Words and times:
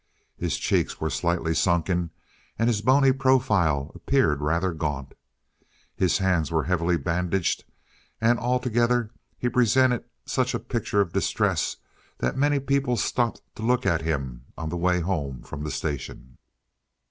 His 0.35 0.57
cheeks 0.57 0.99
were 0.99 1.11
slightly 1.11 1.53
sunken 1.53 2.09
and 2.57 2.67
his 2.67 2.81
bony 2.81 3.11
profile 3.11 3.91
appeared 3.93 4.41
rather 4.41 4.73
gaunt. 4.73 5.13
His 5.95 6.17
hands 6.17 6.49
were 6.49 6.63
heavily 6.63 6.97
bandaged, 6.97 7.65
and 8.19 8.39
altogether 8.39 9.11
he 9.37 9.47
presented 9.47 10.03
such 10.25 10.55
a 10.55 10.59
picture 10.59 11.01
of 11.01 11.13
distress 11.13 11.75
that 12.17 12.35
many 12.35 12.57
stopped 12.95 13.43
to 13.53 13.61
look 13.61 13.85
at 13.85 14.01
him 14.01 14.45
on 14.57 14.69
the 14.69 14.75
way 14.75 15.01
home 15.01 15.43
from 15.43 15.63
the 15.63 15.69
station. 15.69 16.39